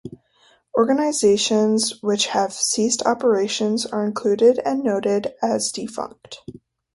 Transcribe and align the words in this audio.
Organizations 0.75 2.01
which 2.01 2.25
have 2.25 2.53
ceased 2.53 3.05
operations 3.05 3.85
are 3.85 4.03
included 4.03 4.59
and 4.65 4.83
noted 4.83 5.35
as 5.43 5.71
defunct. 5.71 6.39